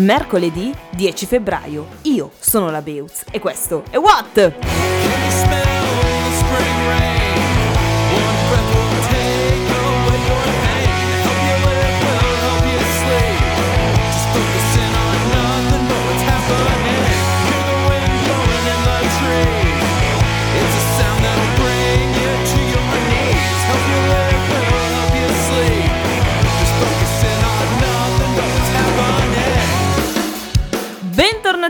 mercoledì 0.00 0.74
10 0.90 1.26
febbraio. 1.26 1.86
Io 2.02 2.30
sono 2.38 2.70
la 2.70 2.82
Beuz 2.82 3.24
e 3.30 3.38
questo 3.38 3.84
è 3.90 3.96
What? 3.96 4.99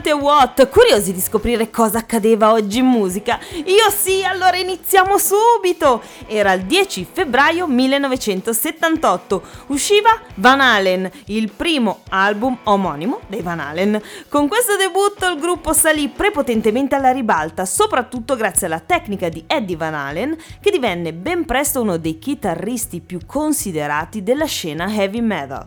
A 0.09 0.17
What, 0.17 0.69
curiosi 0.71 1.13
di 1.13 1.21
scoprire 1.21 1.69
cosa 1.69 1.99
accadeva 1.99 2.53
oggi 2.53 2.79
in 2.79 2.87
musica? 2.87 3.39
Io 3.67 3.91
sì, 3.91 4.25
allora 4.25 4.57
iniziamo 4.57 5.19
subito! 5.19 6.03
Era 6.27 6.55
il 6.55 6.63
10 6.63 7.07
febbraio 7.13 7.67
1978, 7.67 9.43
usciva 9.67 10.19
Van 10.37 10.61
Halen, 10.61 11.11
il 11.27 11.53
primo 11.53 12.01
album 12.09 12.57
omonimo 12.65 13.21
dei 13.27 13.43
Van 13.43 13.61
Halen. 13.61 14.01
Con 14.29 14.49
questo 14.49 14.77
debutto 14.77 15.29
il 15.29 15.39
gruppo 15.39 15.75
salì 15.75 16.09
prepotentemente 16.09 16.95
alla 16.95 17.13
ribalta, 17.13 17.67
soprattutto 17.67 18.37
grazie 18.37 18.67
alla 18.67 18.81
tecnica 18.81 19.29
di 19.29 19.45
Eddie 19.47 19.77
Van 19.77 19.95
Halen, 19.95 20.37
che 20.61 20.71
divenne 20.71 21.13
ben 21.13 21.45
presto 21.45 21.83
uno 21.83 21.99
dei 21.99 22.19
chitarristi 22.19 23.01
più 23.01 23.19
considerati 23.27 24.23
della 24.23 24.47
scena 24.47 24.91
heavy 24.91 25.21
metal. 25.21 25.67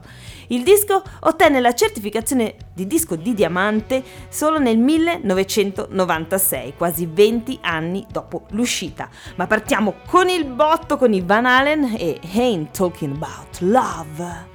Il 0.54 0.62
disco 0.62 1.02
ottenne 1.22 1.60
la 1.60 1.74
certificazione 1.74 2.58
di 2.76 2.86
disco 2.86 3.16
di 3.16 3.34
diamante 3.34 4.04
solo 4.30 4.60
nel 4.60 4.78
1996, 4.78 6.76
quasi 6.78 7.10
20 7.12 7.58
anni 7.64 8.06
dopo 8.12 8.46
l'uscita. 8.52 9.10
Ma 9.36 9.48
partiamo 9.48 9.96
con 10.06 10.30
il 10.30 10.46
botto 10.46 10.98
con 10.98 11.12
i 11.12 11.22
Van 11.22 11.48
Halen 11.48 11.96
e 11.98 12.20
Ain't 12.36 12.70
Talking 12.70 13.16
About 13.16 13.62
Love. 13.62 14.52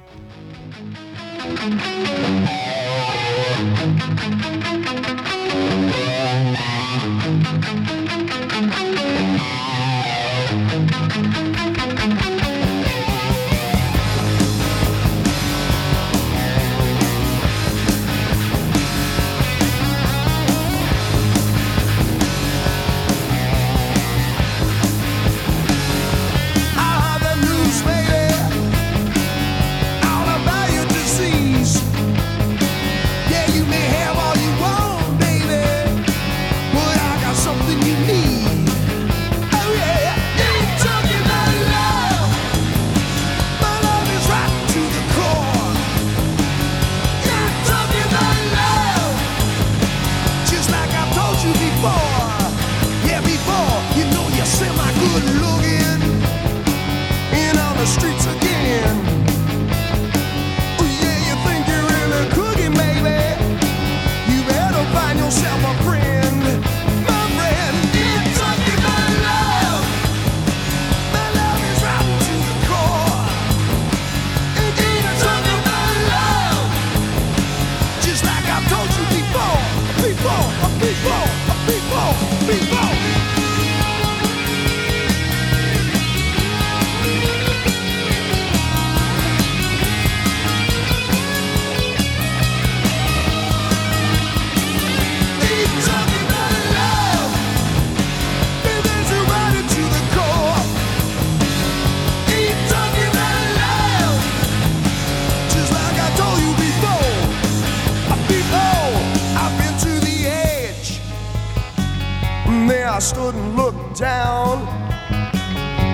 And 113.29 113.57
looked 113.57 113.99
down. 113.99 114.61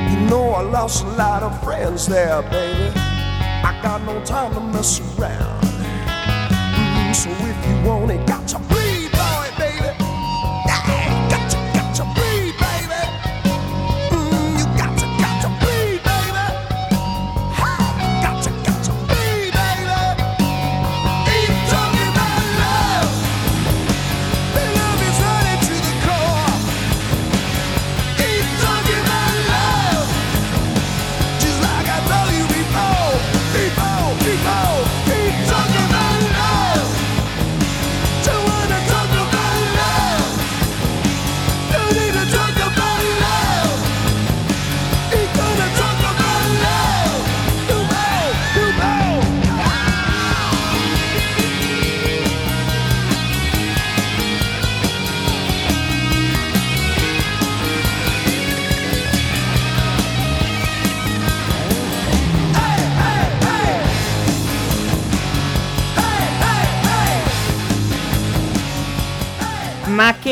You 0.09 0.21
know 0.31 0.50
I 0.50 0.62
lost 0.62 1.03
a 1.03 1.09
lot 1.09 1.43
of 1.43 1.65
friends 1.65 2.06
there, 2.06 2.43
baby. 2.43 2.93
I 2.95 3.77
got 3.83 4.03
no 4.03 4.25
time 4.25 4.55
to 4.55 4.61
mess 4.61 5.00
around. 5.19 5.65
Mm, 5.65 7.12
so 7.12 7.31
if 7.31 7.59
you 7.67 7.89
want 7.89 8.12
it, 8.12 8.25
got 8.28 8.47
to 8.49 8.61
Ma 8.61 8.84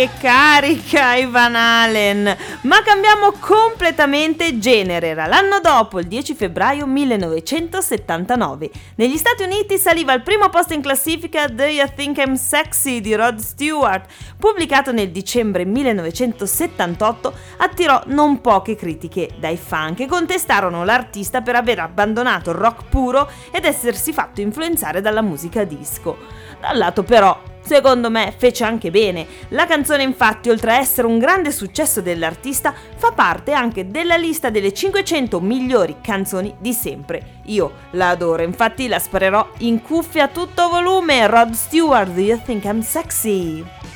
che 0.03 0.11
carica 0.19 1.15
Ivan 1.15 1.55
Allen! 1.55 2.37
Ma 2.63 2.83
cambiamo 2.83 3.33
completamente 3.39 4.59
genere. 4.59 5.09
Era 5.09 5.27
l'anno 5.27 5.61
dopo, 5.61 6.01
il 6.01 6.09
10 6.09 6.35
febbraio 6.35 6.87
1979. 6.87 8.71
Negli 8.97 9.17
Stati 9.17 9.45
Uniti 9.45 9.79
saliva 9.79 10.13
al 10.13 10.23
primo 10.23 10.49
posto 10.49 10.73
in 10.73 10.83
classifica 10.83 11.47
Do 11.47 11.63
You 11.63 11.87
Think 11.95 12.19
I'm 12.19 12.35
Sexy 12.35 13.01
di 13.01 13.15
Rod 13.15 13.39
Stewart, 13.39 14.11
pubblicato 14.39 14.91
nel 14.91 15.11
dicembre 15.11 15.65
1978, 15.65 17.33
attirò 17.59 18.03
non 18.07 18.41
poche 18.41 18.75
critiche 18.75 19.31
dai 19.39 19.57
fan 19.57 19.95
che 19.95 20.07
contestarono 20.07 20.85
l'artista 20.85 21.43
per 21.43 21.55
aver 21.55 21.79
abbandonato 21.79 22.51
il 22.51 22.57
rock 22.57 22.89
puro 22.89 23.31
ed 23.53 23.65
essersi 23.65 24.13
fatto 24.13 24.41
influenzare 24.41 25.01
dalla 25.01 25.23
musica 25.23 25.63
disco. 25.63 26.19
Dal 26.59 26.77
lato 26.77 27.05
però 27.05 27.51
Secondo 27.65 28.11
me 28.11 28.35
fece 28.37 28.65
anche 28.65 28.91
bene. 28.91 29.27
La 29.49 29.67
canzone 29.67 30.03
infatti, 30.03 30.51
oltre 30.51 30.73
a 30.73 30.79
essere 30.79 31.07
un 31.07 31.19
grande 31.19 31.53
successo 31.53 32.01
dell'artista, 32.01 32.75
fa 32.97 33.13
parte 33.13 33.53
anche 33.53 33.89
della 33.89 34.17
lista 34.17 34.51
delle 34.51 34.73
500 34.73 35.41
migliori 35.41 35.97
canzoni 36.01 36.55
di 36.59 36.73
sempre. 36.73 37.41
Io 37.47 37.73
la 37.93 38.11
adoro, 38.11 38.43
infatti 38.43 38.89
la 38.89 38.99
sparerò 38.99 39.49
in 39.59 39.83
cuffia 39.83 40.25
a 40.25 40.29
tutto 40.29 40.69
volume. 40.69 41.27
Rod 41.27 41.53
Stewart, 41.53 42.11
Do 42.11 42.21
You 42.21 42.41
Think 42.45 42.65
I'm 42.65 42.81
Sexy? 42.81 43.92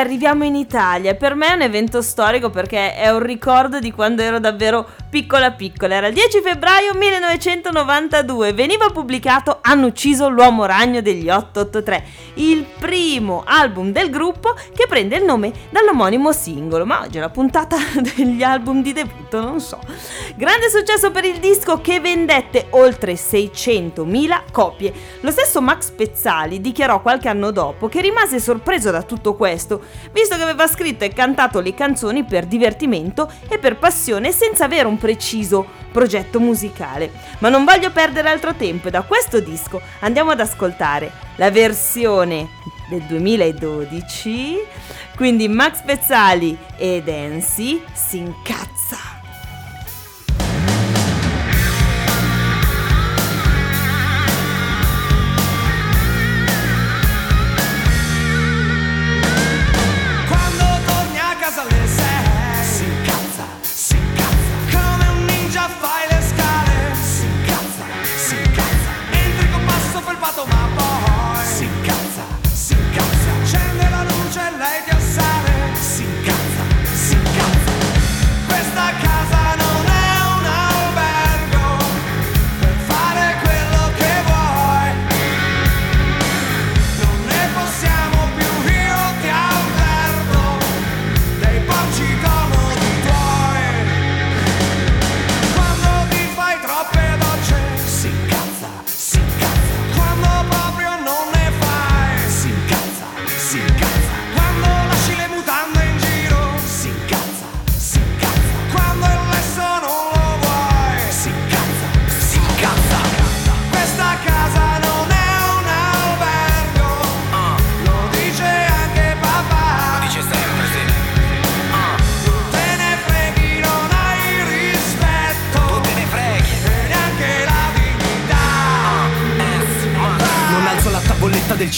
Arriviamo 0.00 0.44
in 0.44 0.56
Italia. 0.56 1.14
Per 1.14 1.34
me 1.34 1.48
è 1.48 1.54
un 1.54 1.62
evento 1.62 2.02
storico 2.02 2.50
perché 2.50 2.94
è 2.94 3.10
un 3.10 3.22
ricordo 3.22 3.78
di 3.78 3.92
quando 3.92 4.22
ero 4.22 4.40
davvero 4.40 4.88
piccola 5.10 5.50
piccola. 5.50 5.96
Era 5.96 6.06
il 6.06 6.14
10 6.14 6.40
febbraio 6.40 6.94
1992. 6.94 8.52
Veniva 8.52 8.88
pubblicato 8.88 9.58
Hanno 9.60 9.86
ucciso 9.86 10.28
l'uomo 10.28 10.64
ragno 10.64 11.02
degli 11.02 11.28
883, 11.28 12.04
il 12.34 12.64
primo 12.78 13.42
album 13.44 13.90
del 13.90 14.08
gruppo 14.08 14.54
che 14.74 14.86
prende 14.86 15.16
il 15.16 15.24
nome 15.24 15.52
dall'omonimo 15.68 16.32
singolo. 16.32 16.86
Ma 16.86 17.02
oggi 17.02 17.18
è 17.18 17.20
la 17.20 17.28
puntata 17.28 17.76
degli 18.16 18.42
album 18.42 18.82
di 18.82 18.92
debutto, 18.92 19.40
non 19.40 19.60
so. 19.60 19.78
Grande 20.36 20.70
successo 20.70 21.10
per 21.10 21.24
il 21.24 21.38
disco 21.38 21.80
che 21.80 22.00
vendette 22.00 22.68
oltre 22.70 23.14
600.000 23.14 24.42
copie. 24.52 24.92
Lo 25.20 25.30
stesso 25.30 25.60
Max 25.60 25.90
Pezzali 25.90 26.60
dichiarò 26.60 27.02
qualche 27.02 27.28
anno 27.28 27.50
dopo 27.50 27.88
che 27.88 28.00
rimase 28.00 28.38
sorpreso 28.38 28.90
da 28.92 29.02
tutto 29.02 29.34
questo, 29.34 29.82
visto 30.12 30.36
che 30.36 30.42
aveva 30.42 30.68
scritto 30.68 31.04
e 31.04 31.12
cantato 31.12 31.60
le 31.60 31.74
canzoni 31.74 32.22
per 32.24 32.46
divertimento 32.46 33.30
e 33.48 33.58
per 33.58 33.76
passione 33.76 34.30
senza 34.30 34.64
avere 34.64 34.86
un 34.86 34.98
preciso 35.00 35.66
progetto 35.90 36.38
musicale. 36.38 37.10
Ma 37.38 37.48
non 37.48 37.64
voglio 37.64 37.90
perdere 37.90 38.28
altro 38.28 38.54
tempo 38.54 38.88
e 38.88 38.90
da 38.90 39.02
questo 39.02 39.40
disco 39.40 39.80
andiamo 40.00 40.30
ad 40.30 40.40
ascoltare 40.40 41.10
la 41.36 41.50
versione 41.50 42.48
del 42.88 43.02
2012. 43.02 44.58
Quindi 45.16 45.48
Max 45.48 45.82
Pezzali 45.82 46.56
ed 46.76 47.08
Ensi 47.08 47.82
si 47.92 48.18
incazza. 48.18 49.09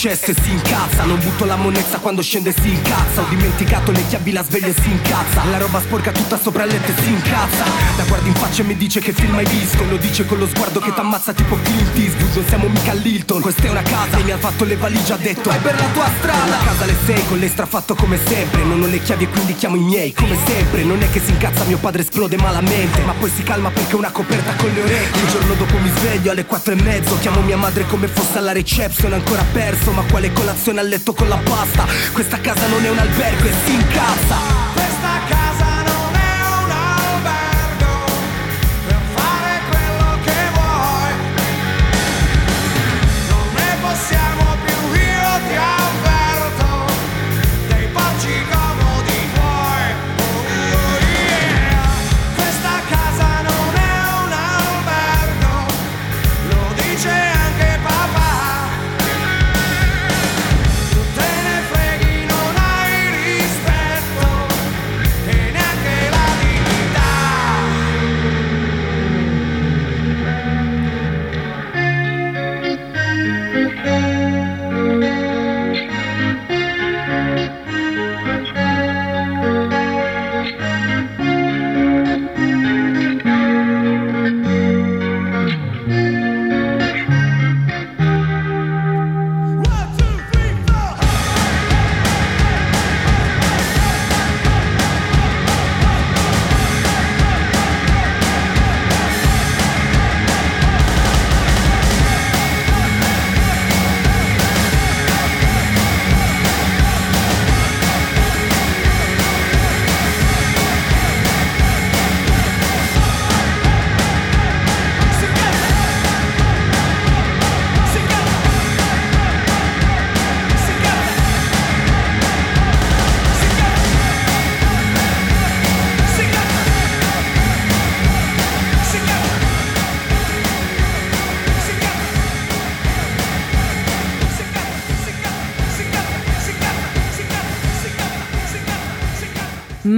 Del 0.03 0.17
cesto 0.17 0.31
e 0.33 0.35
si 0.43 0.51
incazza. 0.51 1.05
Non 1.05 1.21
butto 1.21 1.45
la 1.45 1.57
monezza 1.57 1.99
quando 1.99 2.23
scende 2.23 2.51
e 2.51 2.55
si 2.61 2.71
incazza. 2.71 3.21
Ho 3.21 3.29
dimenticato 3.29 3.93
le 3.93 4.05
chiavi, 4.09 4.33
la 4.33 4.43
sveglia 4.43 4.67
e 4.67 4.75
si 4.75 4.91
incazza. 4.91 5.45
La 5.45 5.59
roba 5.59 5.81
sporca 5.81 6.11
tutta 6.11 6.39
sopra 6.39 6.65
il 6.65 6.73
letto 6.73 6.91
e 6.91 7.03
si 7.03 7.09
incazza. 7.11 7.65
La 7.97 8.05
guardi 8.05 8.29
in 8.29 8.35
faccia 8.35 8.63
e 8.63 8.65
mi 8.65 8.77
dice 8.77 9.01
che 9.01 9.13
film 9.13 9.37
hai 9.37 9.47
visto. 9.47 9.85
Lo 9.89 9.97
dice 9.97 10.27
con 10.27 10.39
lo 10.39 10.49
sguardo 10.49 10.81
che 10.81 10.93
t'ammazza 10.93 11.33
tipo 11.33 11.57
Clint 11.63 11.97
Eastwood. 11.97 12.35
Non 12.35 12.45
siamo 12.47 12.69
mica 12.69 12.93
Lilton, 12.95 13.41
questa 13.41 13.63
è 13.63 13.71
una 13.71 13.83
casa. 13.83 14.19
E 14.19 14.23
mi 14.25 14.33
ha 14.33 14.39
fatto 14.39 14.65
le 14.65 14.77
valigie, 14.77 15.13
ha 15.13 15.17
detto 15.17 15.51
vai 15.51 15.59
per 15.61 15.79
la 15.79 15.87
tua 15.93 16.11
strada. 16.19 16.51
La 16.51 16.65
casa 16.65 16.83
alle 16.83 16.97
sei 17.05 17.27
con 17.27 17.39
l'estrafatto 17.39 17.95
come 17.95 18.19
sempre. 18.25 18.65
Non 18.65 18.83
ho 18.83 18.87
le 18.87 19.01
chiavi 19.01 19.25
e 19.25 19.29
quindi 19.29 19.55
chiamo 19.55 19.77
i 19.77 19.83
miei 19.83 20.13
come 20.13 20.37
sempre. 20.47 20.83
Non 20.83 21.01
è 21.01 21.11
che 21.11 21.21
si 21.21 21.31
incazza 21.31 21.65
mio 21.65 21.79
padre 21.79 22.03
esplode 22.03 22.37
malamente. 22.37 23.03
Ma 23.03 23.13
poi 23.13 23.31
si 23.31 23.43
calma 23.43 23.71
perché 23.71 23.95
ho 23.95 23.99
una 23.99 24.11
coperta 24.11 24.55
con 24.55 24.71
le 24.73 24.83
orecchie. 24.83 25.23
Il 25.23 25.29
giorno 25.31 25.55
dopo 25.55 25.79
mi 25.79 25.91
sveglio 25.97 26.33
alle 26.33 26.45
quattro 26.45 26.73
e 26.73 26.83
mezzo 26.83 27.19
Chiamo 27.21 27.41
mia 27.43 27.57
madre 27.57 27.87
come 27.87 28.09
fosse 28.09 28.39
alla 28.39 28.53
reception 28.53 29.13
ancora 29.13 29.43
aperta 29.43 29.92
perso 29.93 30.01
Ma 30.01 30.03
quale 30.11 30.33
colazione 30.33 30.81
a 30.81 30.83
letto 30.83 31.13
con 31.13 31.29
la 31.29 31.39
pasta? 31.39 31.87
Questa 32.13 32.41
casa 32.41 32.67
non 32.67 32.85
è 32.85 32.89
un 32.89 32.99
albergo 32.99 33.47
e 33.47 33.53
si 33.65 33.75
incazza. 33.75 34.37
Questa 34.73 35.21
casa 35.29 35.42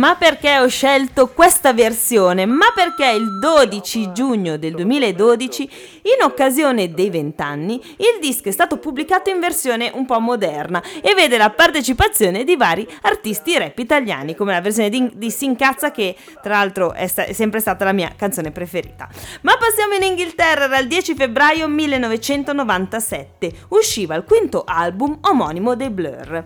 Ma 0.05 0.17
perché 0.17 0.59
ho 0.59 0.69
scelto 0.69 1.29
questa 1.29 1.73
versione? 1.73 2.45
Ma 2.45 2.67
perché 2.75 3.07
il 3.07 3.39
12 3.39 4.13
giugno 4.13 4.59
del 4.59 4.75
2012, 4.75 5.63
in 5.63 6.23
occasione 6.23 6.93
dei 6.93 7.09
vent'anni, 7.09 7.81
il 7.97 8.21
disco 8.21 8.51
è 8.51 8.53
stato 8.53 8.77
pubblicato 8.77 9.31
in 9.31 9.41
versione 9.41 9.91
un 9.95 10.05
po' 10.05 10.21
moderna 10.21 10.83
e 11.01 11.15
vede 11.15 11.39
la 11.39 11.49
partecipazione 11.49 12.45
di 12.45 12.55
vari 12.55 12.87
artisti 13.01 13.57
rap 13.57 13.79
italiani, 13.79 14.35
come 14.35 14.53
la 14.53 14.61
versione 14.61 14.91
di, 14.91 15.11
di 15.15 15.31
Sincazza 15.31 15.91
che 15.91 16.15
tra 16.43 16.59
l'altro 16.59 16.93
è, 16.93 17.07
sta- 17.07 17.25
è 17.25 17.33
sempre 17.33 17.61
stata 17.61 17.87
la 17.87 17.93
mia 17.93 18.13
canzone 18.15 18.51
preferita. 18.51 19.09
Ma 19.41 19.57
passiamo 19.57 19.95
in 19.95 20.03
Inghilterra, 20.03 20.79
il 20.81 20.87
10 20.87 21.15
febbraio 21.15 21.67
1997, 21.67 23.53
usciva 23.69 24.17
il 24.17 24.25
quinto 24.25 24.65
album 24.67 25.17
omonimo 25.23 25.75
dei 25.75 25.89
Blur. 25.89 26.45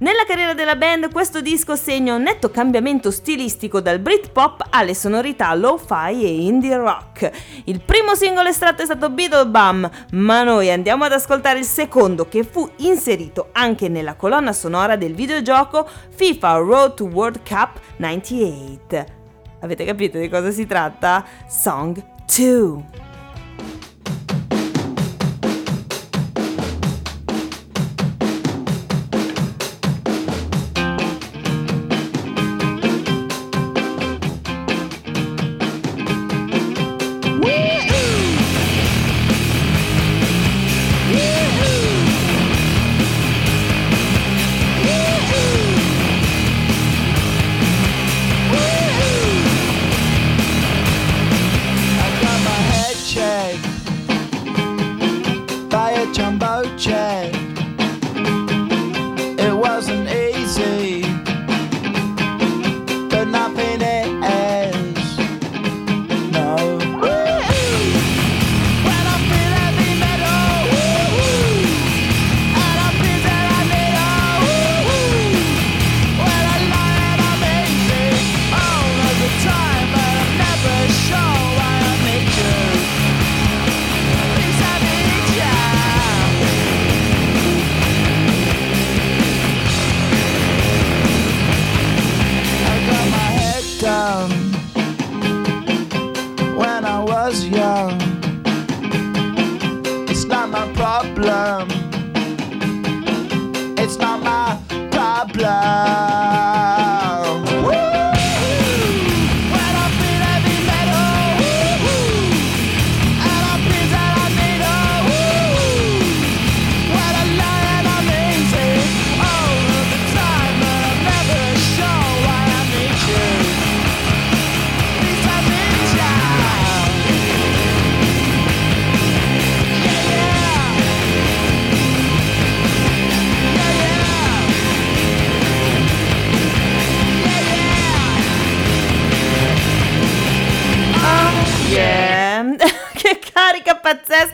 Nella 0.00 0.24
carriera 0.24 0.54
della 0.54 0.76
band 0.76 1.10
questo 1.10 1.40
disco 1.40 1.74
segna 1.74 2.14
un 2.14 2.22
netto 2.22 2.52
cambiamento 2.52 3.10
stilistico 3.10 3.80
dal 3.80 3.98
Britpop 3.98 4.66
alle 4.70 4.94
sonorità 4.94 5.52
lo-fi 5.54 6.22
e 6.22 6.40
indie 6.42 6.76
rock. 6.76 7.28
Il 7.64 7.80
primo 7.80 8.14
singolo 8.14 8.48
estratto 8.48 8.82
è 8.82 8.84
stato 8.84 9.10
Beetle 9.10 9.48
Bum, 9.48 9.90
ma 10.12 10.44
noi 10.44 10.70
andiamo 10.70 11.02
ad 11.02 11.10
ascoltare 11.10 11.58
il 11.58 11.64
secondo 11.64 12.28
che 12.28 12.44
fu 12.44 12.70
inserito 12.76 13.48
anche 13.50 13.88
nella 13.88 14.14
colonna 14.14 14.52
sonora 14.52 14.94
del 14.94 15.14
videogioco 15.14 15.88
FIFA 16.14 16.52
Road 16.58 16.94
to 16.94 17.04
World 17.06 17.40
Cup 17.44 17.80
98. 17.96 19.04
Avete 19.62 19.84
capito 19.84 20.16
di 20.18 20.28
cosa 20.28 20.52
si 20.52 20.64
tratta? 20.64 21.24
Song 21.48 22.00
2. 22.36 23.07
chamba. 56.18 56.47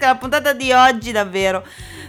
la 0.06 0.16
puntata 0.16 0.52
di 0.52 0.73
oggi 0.73 1.12
davvero 1.12 1.64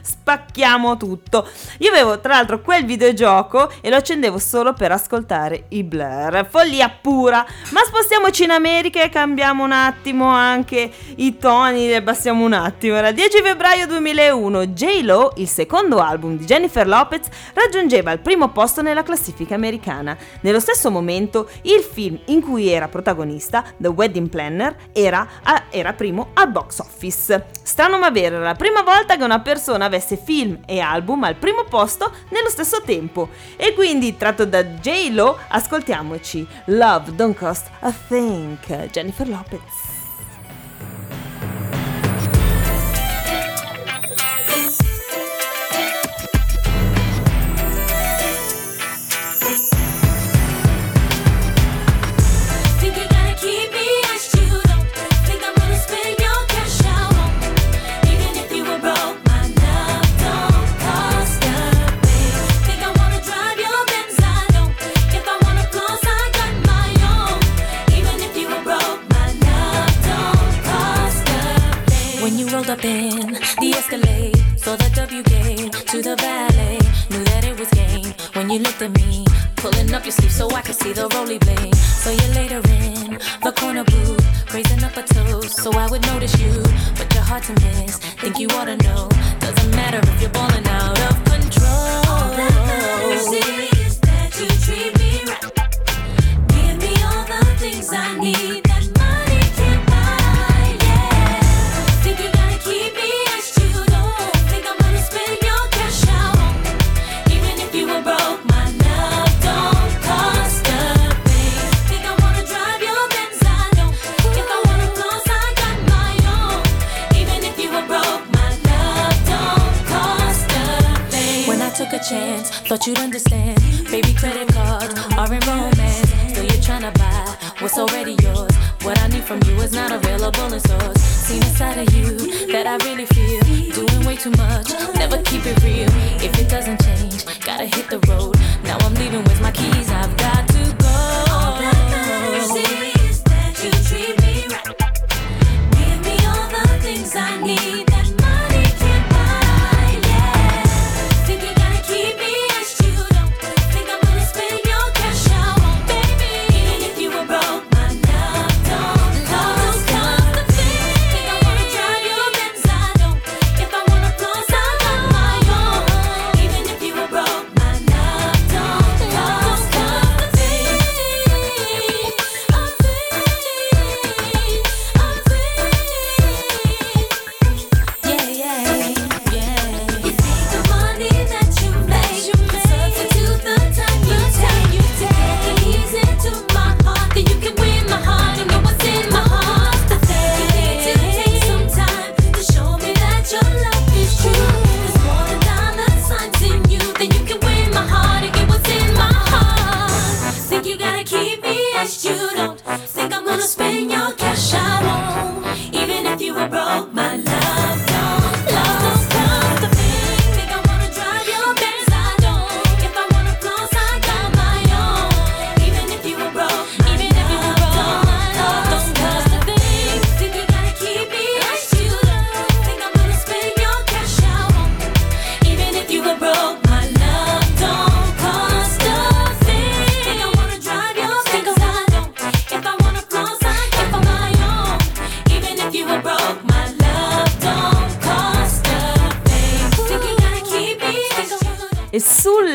spacchiamo 0.06 0.98
tutto. 0.98 1.48
Io 1.80 1.90
avevo 1.90 2.20
tra 2.20 2.36
l'altro 2.36 2.62
quel 2.62 2.86
videogioco 2.86 3.72
e 3.82 3.90
lo 3.90 3.96
accendevo 3.96 4.38
solo 4.38 4.74
per 4.74 4.92
ascoltare 4.92 5.66
i 5.70 5.84
Blur, 5.84 6.48
follia 6.50 6.90
pura. 6.90 7.46
Ma 7.72 7.82
spostiamoci 7.84 8.44
in 8.44 8.52
America 8.52 9.02
e 9.02 9.10
cambiamo 9.10 9.64
un 9.64 9.72
attimo 9.72 10.28
anche 10.28 10.92
i 11.16 11.38
toni, 11.38 11.88
li 11.88 11.96
abbassiamo 11.96 12.46
un 12.46 12.54
attimo. 12.54 12.96
Era 12.96 13.10
il 13.10 13.16
10 13.16 13.42
febbraio 13.42 13.88
2001, 13.88 14.66
J-Lo, 14.68 15.34
il 15.38 15.48
secondo 15.48 16.00
album 16.00 16.38
di 16.38 16.46
Jennifer 16.46 16.88
Lopez, 16.88 17.28
raggiungeva 17.54 18.12
il 18.12 18.20
primo 18.20 18.50
posto 18.50 18.84
nella 18.84 19.04
classifica 19.04 19.56
americana. 19.56 20.16
Nello 20.42 20.60
stesso 20.60 20.92
momento, 20.92 21.50
il 21.64 21.82
film 21.82 22.20
in 22.26 22.42
cui 22.42 22.70
era 22.70 22.88
protagonista, 22.88 23.64
The 23.78 23.88
Wedding 23.88 24.30
Planner, 24.30 24.76
era, 24.94 25.28
a, 25.42 25.64
era 25.72 25.94
primo 25.94 26.30
al 26.34 26.52
box 26.52 26.80
office. 26.80 27.48
Strano 27.64 27.98
ma 27.98 28.12
vero, 28.12 28.36
era 28.36 28.46
la 28.46 28.56
prima 28.56 28.84
volta 28.84 29.18
che 29.18 29.24
una 29.24 29.40
persona 29.40 29.86
aveva 29.86 29.95
avesse 29.96 30.18
film 30.18 30.60
e 30.66 30.80
album 30.80 31.24
al 31.24 31.36
primo 31.36 31.64
posto 31.64 32.12
nello 32.30 32.50
stesso 32.50 32.82
tempo. 32.82 33.30
E 33.56 33.74
quindi, 33.74 34.18
tratto 34.18 34.46
da 34.46 34.64
J-Lo, 34.64 35.38
ascoltiamoci 35.48 36.46
Love 36.66 37.16
Don't 37.16 37.38
Cost 37.38 37.70
a 37.80 37.94
Think, 38.08 38.90
Jennifer 38.92 39.28
Lopez. 39.28 39.95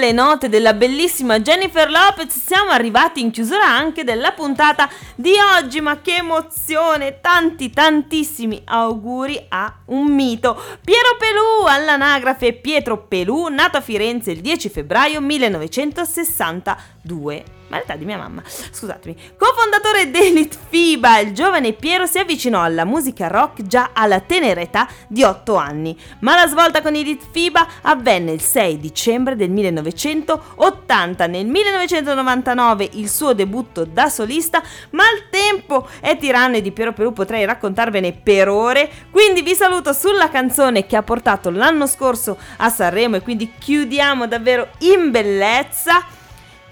Sulle 0.01 0.13
note 0.13 0.49
della 0.49 0.73
bellissima 0.73 1.41
Jennifer 1.41 1.91
Lopez 1.91 2.35
siamo 2.35 2.71
arrivati 2.71 3.21
in 3.21 3.31
chiusura 3.31 3.67
anche 3.67 4.03
della 4.03 4.33
puntata 4.33 4.89
di 5.15 5.33
oggi, 5.59 5.83
ma 5.83 6.01
che 6.01 6.15
emozione! 6.15 7.21
Tanti 7.21 7.69
tantissimi 7.69 8.63
auguri 8.65 9.45
a 9.51 9.71
un 9.89 10.07
mito. 10.07 10.59
Piero 10.83 11.19
Pelù 11.19 11.67
all'anagrafe 11.67 12.55
Pietro 12.55 13.09
Pelù, 13.09 13.49
nato 13.49 13.77
a 13.77 13.83
Firenze 13.83 14.31
il 14.31 14.41
10 14.41 14.71
febbraio 14.71 15.21
1962 15.21 17.60
ma 17.71 17.79
l'età 17.79 17.95
di 17.95 18.05
mia 18.05 18.19
mamma, 18.19 18.43
scusatemi. 18.45 19.17
Cofondatore 19.39 20.11
dell'Elite 20.11 20.59
FIBA, 20.69 21.21
il 21.21 21.33
giovane 21.33 21.73
Piero 21.73 22.05
si 22.05 22.19
avvicinò 22.19 22.63
alla 22.63 22.85
musica 22.85 23.29
rock 23.29 23.63
già 23.63 23.91
alla 23.93 24.21
tenera 24.21 24.61
età 24.61 24.89
di 25.07 25.23
8 25.23 25.55
anni, 25.55 25.97
ma 26.21 26.35
la 26.35 26.49
svolta 26.49 26.83
con 26.83 26.97
Elite 26.97 27.25
FIBA 27.31 27.67
avvenne 27.83 28.33
il 28.33 28.41
6 28.41 28.79
dicembre 28.79 29.37
del 29.37 29.51
1980. 29.51 31.27
Nel 31.29 31.47
1999 31.47 32.89
il 32.95 33.09
suo 33.09 33.35
debutto 33.35 33.85
da 33.85 34.09
solista, 34.09 34.61
ma 34.91 35.05
il 35.05 35.29
tempo 35.31 35.89
è 36.01 36.17
tiranno 36.17 36.57
e 36.57 36.63
di 36.63 36.73
Piero 36.73 36.93
Perù 36.93 37.13
potrei 37.13 37.45
raccontarvene 37.45 38.13
per 38.13 38.49
ore, 38.49 38.91
quindi 39.11 39.43
vi 39.43 39.55
saluto 39.55 39.93
sulla 39.93 40.29
canzone 40.29 40.87
che 40.87 40.97
ha 40.97 41.03
portato 41.03 41.51
l'anno 41.51 41.87
scorso 41.87 42.37
a 42.57 42.69
Sanremo 42.69 43.15
e 43.17 43.21
quindi 43.21 43.53
chiudiamo 43.57 44.27
davvero 44.27 44.71
in 44.79 45.13
bellezza. 45.13 46.19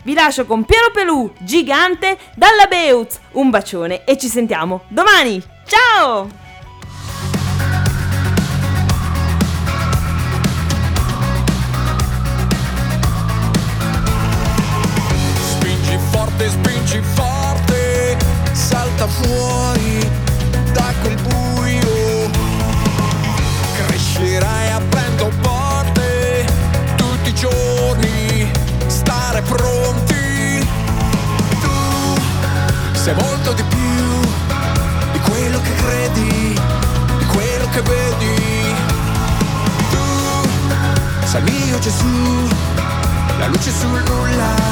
Vi 0.03 0.15
lascio 0.15 0.47
con 0.47 0.65
Piero 0.65 0.91
Pelù, 0.93 1.31
gigante, 1.39 2.19
dalla 2.35 2.67
Beutz. 2.67 3.19
Un 3.33 3.51
bacione 3.51 4.05
e 4.05 4.17
ci 4.17 4.29
sentiamo 4.29 4.83
domani. 4.89 5.43
Ciao! 5.67 6.29
Spingi 15.41 15.99
forte, 16.11 16.49
spingi 16.49 17.01
forte, 17.15 18.17
salta 18.53 19.07
fuori 19.07 20.09
da 20.73 20.93
quel 21.03 21.21
buio. 21.23 22.31
Crescerai 23.77 24.68
sei 33.09 33.17
molto 33.17 33.53
di 33.55 33.63
più 33.63 34.21
di 35.13 35.19
quello 35.21 35.59
che 35.63 35.73
credi, 35.77 36.61
di 37.19 37.25
quello 37.25 37.69
che 37.71 37.81
vedi. 37.81 38.75
Tu 39.91 41.27
sei 41.27 41.43
mio 41.43 41.79
Gesù, 41.79 42.49
la 43.39 43.47
luce 43.47 43.71
sul 43.71 44.03
nulla, 44.09 44.68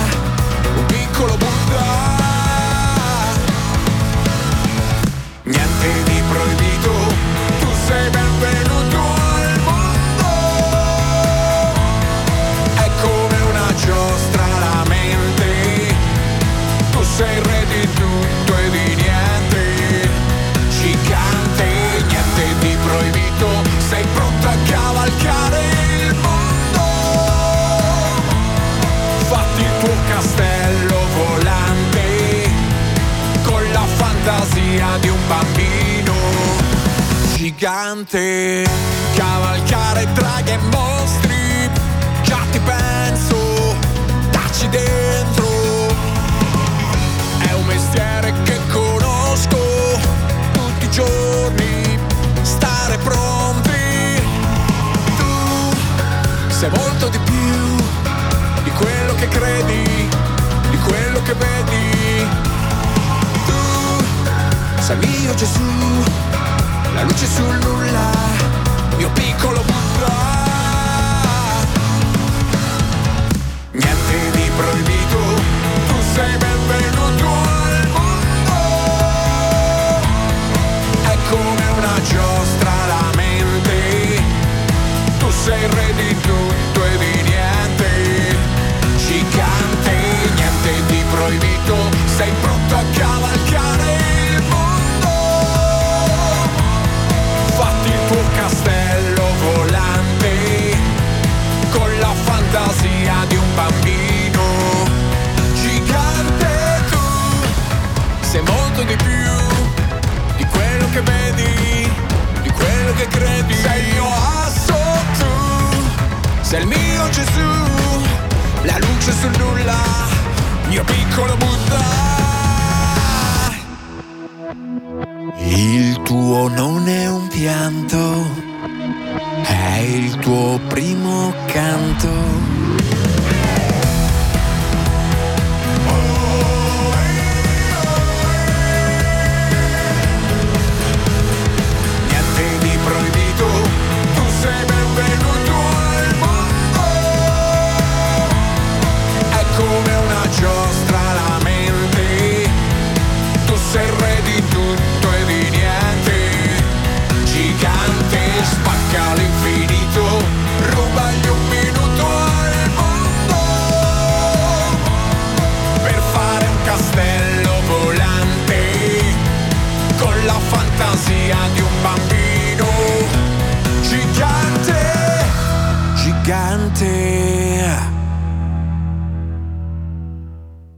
gigante. 37.56 38.66
Cavalcare 39.14 40.06
draghi 40.12 40.25